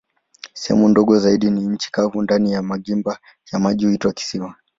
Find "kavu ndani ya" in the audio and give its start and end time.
1.91-2.61